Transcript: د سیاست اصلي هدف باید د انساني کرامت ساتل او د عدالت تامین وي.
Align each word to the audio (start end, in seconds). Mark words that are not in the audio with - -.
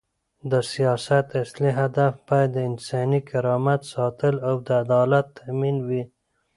د 0.51 0.53
سیاست 0.71 1.25
اصلي 1.43 1.71
هدف 1.81 2.13
باید 2.29 2.49
د 2.53 2.57
انساني 2.69 3.19
کرامت 3.29 3.81
ساتل 3.93 4.35
او 4.47 4.55
د 4.67 4.67
عدالت 4.83 5.25
تامین 5.37 5.77
وي. 5.87 6.03